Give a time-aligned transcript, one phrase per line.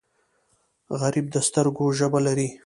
[1.01, 2.49] غریب د سترګو ژبه لري